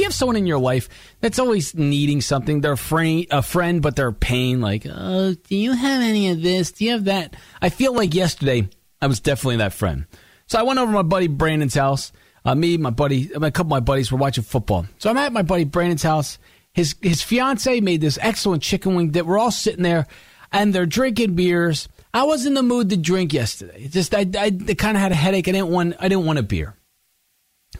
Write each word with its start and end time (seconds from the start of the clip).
do 0.00 0.04
you 0.04 0.08
have 0.08 0.14
someone 0.14 0.36
in 0.36 0.46
your 0.46 0.58
life 0.58 0.88
that's 1.20 1.38
always 1.38 1.74
needing 1.74 2.22
something? 2.22 2.62
They're 2.62 2.72
a 2.72 2.76
friend, 2.78 3.26
a 3.30 3.42
friend, 3.42 3.82
but 3.82 3.96
they're 3.96 4.08
a 4.08 4.14
pain. 4.14 4.62
Like, 4.62 4.86
oh, 4.90 5.34
do 5.34 5.54
you 5.54 5.74
have 5.74 6.00
any 6.00 6.30
of 6.30 6.40
this? 6.40 6.72
Do 6.72 6.86
you 6.86 6.92
have 6.92 7.04
that? 7.04 7.36
I 7.60 7.68
feel 7.68 7.94
like 7.94 8.14
yesterday 8.14 8.66
I 9.02 9.08
was 9.08 9.20
definitely 9.20 9.58
that 9.58 9.74
friend. 9.74 10.06
So 10.46 10.58
I 10.58 10.62
went 10.62 10.78
over 10.78 10.90
to 10.90 10.96
my 10.96 11.02
buddy 11.02 11.26
Brandon's 11.26 11.74
house. 11.74 12.12
Uh, 12.46 12.54
me, 12.54 12.78
my 12.78 12.88
buddy, 12.88 13.30
a 13.34 13.50
couple 13.50 13.66
of 13.66 13.68
my 13.68 13.80
buddies 13.80 14.10
were 14.10 14.16
watching 14.16 14.42
football. 14.42 14.86
So 14.96 15.10
I'm 15.10 15.18
at 15.18 15.34
my 15.34 15.42
buddy 15.42 15.64
Brandon's 15.64 16.02
house. 16.02 16.38
His 16.72 16.94
his 17.02 17.20
fiance 17.20 17.80
made 17.80 18.00
this 18.00 18.18
excellent 18.22 18.62
chicken 18.62 18.94
wing 18.94 19.10
that 19.10 19.26
we're 19.26 19.36
all 19.38 19.50
sitting 19.50 19.82
there, 19.82 20.06
and 20.50 20.74
they're 20.74 20.86
drinking 20.86 21.34
beers. 21.34 21.90
I 22.14 22.22
was 22.22 22.46
in 22.46 22.54
the 22.54 22.62
mood 22.62 22.88
to 22.88 22.96
drink 22.96 23.34
yesterday. 23.34 23.86
just 23.88 24.14
I, 24.14 24.20
I, 24.38 24.50
I 24.66 24.74
kind 24.74 24.96
of 24.96 25.02
had 25.02 25.12
a 25.12 25.14
headache. 25.14 25.46
I 25.46 25.52
didn't 25.52 25.68
want 25.68 25.96
I 26.00 26.08
didn't 26.08 26.24
want 26.24 26.38
a 26.38 26.42
beer. 26.42 26.74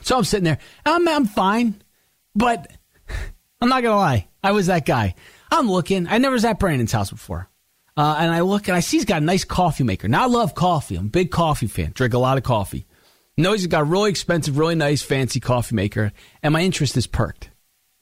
So 0.03 0.19
I'm 0.19 0.25
sitting 0.25 0.45
there. 0.45 0.59
I'm 0.85 1.09
I'm 1.09 1.25
fine, 1.25 1.81
but 2.35 2.71
I'm 3.61 3.69
not 3.69 3.83
gonna 3.83 3.97
lie. 3.97 4.29
I 4.43 4.53
was 4.53 4.67
that 4.67 4.87
guy. 4.87 5.15
I'm 5.51 5.71
looking. 5.71 6.07
I 6.07 6.19
never 6.19 6.35
was 6.35 6.45
at 6.45 6.59
Brandon's 6.59 6.93
house 6.93 7.11
before. 7.11 7.49
Uh, 7.97 8.17
and 8.19 8.33
I 8.33 8.41
look 8.41 8.69
and 8.69 8.77
I 8.77 8.81
see 8.81 8.97
he's 8.99 9.05
got 9.05 9.21
a 9.21 9.25
nice 9.25 9.45
coffee 9.45 9.85
maker. 9.85 10.09
Now 10.09 10.23
I 10.23 10.27
love 10.27 10.55
coffee. 10.55 10.97
I'm 10.97 11.07
a 11.07 11.11
big 11.11 11.31
coffee 11.31 11.67
fan. 11.67 11.93
Drink 11.93 12.15
a 12.15 12.19
lot 12.19 12.39
of 12.39 12.45
coffee. 12.45 12.87
Knows 13.37 13.61
he's 13.61 13.67
got 13.67 13.83
a 13.83 13.85
really 13.85 14.11
expensive, 14.11 14.59
really 14.59 14.75
nice, 14.75 15.03
fancy 15.03 15.41
coffee 15.41 15.75
maker, 15.75 16.13
and 16.43 16.53
my 16.53 16.63
interest 16.63 16.97
is 16.97 17.07
perked. 17.07 17.51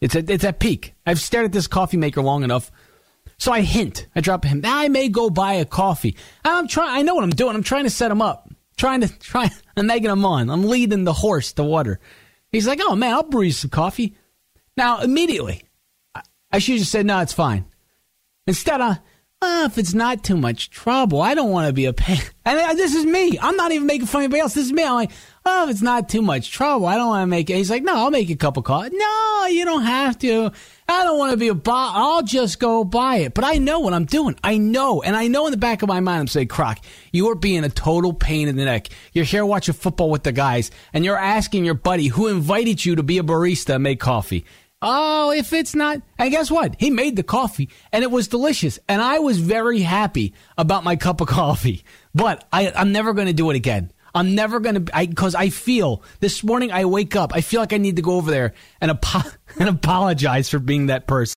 It's 0.01 0.15
at 0.15 0.31
it's 0.31 0.45
at 0.45 0.61
peak. 0.61 0.95
I've 1.06 1.20
stared 1.20 1.47
at 1.47 1.53
this 1.53 1.67
coffee 1.67 1.97
maker 1.97 2.23
long 2.23 2.45
enough, 2.45 2.70
so 3.39 3.53
I 3.53 3.62
hint. 3.62 4.06
I 4.15 4.20
drop 4.20 4.45
him. 4.45 4.62
I 4.65 4.89
may 4.89 5.09
go 5.09 5.31
buy 5.31 5.55
a 5.55 5.65
coffee. 5.65 6.17
I'm 6.45 6.69
trying. 6.69 6.98
I 6.98 7.03
know 7.03 7.15
what 7.15 7.25
I'm 7.25 7.31
doing. 7.31 7.55
I'm 7.55 7.62
trying 7.62 7.84
to 7.84 7.91
set 7.91 8.11
him 8.11 8.23
up. 8.23 8.51
Trying 8.77 9.01
to 9.03 9.19
try. 9.19 9.51
I'm 9.77 9.91
egging 9.91 10.11
him 10.11 10.25
on. 10.25 10.51
I'm 10.51 10.65
leading 10.65 11.05
the 11.05 11.12
horse 11.12 11.53
to 11.55 11.65
water. 11.65 11.98
He's 12.52 12.66
like, 12.66 12.80
"Oh 12.83 12.97
man, 12.97 13.15
I'll 13.15 13.23
brew 13.23 13.43
you 13.43 13.52
some 13.52 13.70
coffee." 13.70 14.16
Now 14.77 15.01
immediately, 15.01 15.65
I 16.51 16.59
should 16.59 16.75
have 16.75 16.80
just 16.80 16.93
said, 16.93 17.06
"No, 17.06 17.20
it's 17.20 17.33
fine." 17.33 17.66
Instead, 18.47 18.81
I 18.81 19.00
well, 19.41 19.67
if 19.67 19.78
it's 19.78 19.94
not 19.94 20.25
too 20.25 20.36
much 20.36 20.70
trouble, 20.70 21.20
I 21.20 21.34
don't 21.34 21.50
want 21.50 21.69
to 21.69 21.72
be 21.72 21.84
a 21.84 21.92
pain. 21.92 22.20
And 22.48 22.58
uh, 22.58 22.72
this 22.72 22.94
is 22.94 23.05
me. 23.05 23.39
I'm 23.42 23.56
not 23.56 23.72
even 23.72 23.86
making 23.86 24.06
fun 24.06 24.22
of 24.22 24.25
anybody 24.25 24.41
else. 24.41 24.55
This 24.55 24.64
is 24.64 24.72
me. 24.72 24.83
I'm 24.83 24.95
like, 24.95 25.11
oh, 25.45 25.64
if 25.64 25.70
it's 25.70 25.83
not 25.83 26.08
too 26.08 26.22
much 26.22 26.50
trouble, 26.50 26.86
I 26.86 26.97
don't 26.97 27.08
want 27.08 27.22
to 27.25 27.27
make 27.27 27.50
it. 27.50 27.56
He's 27.56 27.69
like, 27.69 27.83
no, 27.83 27.95
I'll 27.95 28.11
make 28.11 28.30
a 28.30 28.47
of 28.48 28.64
coffee. 28.64 28.97
No, 28.97 29.47
you 29.50 29.67
don't 29.67 29.83
have 29.83 30.19
to. 30.20 30.50
I 30.89 31.05
don't 31.05 31.19
want 31.19 31.33
to 31.33 31.36
be 31.36 31.48
a 31.48 31.55
bot. 31.55 31.92
I'll 31.95 32.22
just 32.22 32.58
go 32.58 32.84
buy 32.84 33.17
it. 33.17 33.34
But 33.34 33.45
I 33.45 33.58
know 33.58 33.80
what 33.80 33.92
I'm 33.92 34.06
doing. 34.06 34.34
I 34.42 34.56
know. 34.56 35.03
And 35.03 35.14
I 35.14 35.28
know 35.28 35.47
in 35.47 35.50
the 35.50 35.58
back 35.58 35.83
of 35.83 35.89
my 35.89 36.00
mind, 36.00 36.20
I'm 36.20 36.27
saying, 36.27 36.48
Croc, 36.48 36.78
you 37.12 37.28
are 37.28 37.34
being 37.34 37.64
a 37.64 37.69
total 37.69 38.14
pain 38.14 38.48
in 38.48 38.56
the 38.56 38.64
neck. 38.64 38.89
You're 39.12 39.27
here 39.27 39.45
watching 39.45 39.75
football 39.75 40.08
with 40.08 40.23
the 40.23 40.33
guys, 40.33 40.70
and 40.95 41.05
you're 41.05 41.19
asking 41.19 41.67
your 41.67 41.75
buddy 41.75 42.06
who 42.06 42.28
invited 42.28 42.83
you 42.83 42.97
to 42.97 43.02
be 43.02 43.19
a 43.19 43.23
barista 43.23 43.75
and 43.75 43.83
make 43.83 44.00
coffee. 44.00 44.47
Oh, 44.81 45.33
if 45.33 45.53
it's 45.53 45.75
not. 45.75 46.03
And 46.19 46.31
guess 46.31 46.51
what? 46.51 46.77
He 46.79 46.91
made 46.91 47.17
the 47.17 47.23
coffee 47.23 47.69
and 47.93 48.05
it 48.05 48.11
was 48.11 48.29
delicious. 48.29 48.79
And 48.89 49.03
I 49.03 49.19
was 49.19 49.39
very 49.39 49.81
happy 49.81 50.35
about 50.57 50.85
my 50.85 50.97
cup 50.97 51.20
of 51.20 51.29
coffee. 51.29 51.85
But 52.15 52.47
I, 52.53 52.70
I'm 52.75 52.93
never 52.93 53.12
going 53.12 53.27
to 53.27 53.33
do 53.33 53.51
it 53.51 53.57
again. 53.57 53.93
I'm 54.15 54.35
never 54.35 54.59
going 54.59 54.87
to, 54.87 55.07
because 55.07 55.35
I, 55.35 55.51
feel 55.51 56.03
this 56.20 56.43
morning 56.43 56.73
I 56.73 56.87
wake 56.87 57.15
up, 57.15 57.33
I 57.35 57.41
feel 57.41 57.61
like 57.61 57.73
I 57.73 57.77
need 57.77 57.97
to 57.97 58.03
go 58.03 58.15
over 58.15 58.31
there 58.31 58.55
and, 58.81 58.91
apo- 58.91 59.29
and 59.61 59.69
apologize 59.69 60.48
for 60.48 60.59
being 60.59 60.87
that 60.87 61.07
person. 61.07 61.37